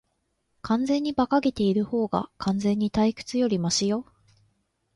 [0.63, 4.03] 完全に馬鹿げているほうが、完全に退屈よりマシよ。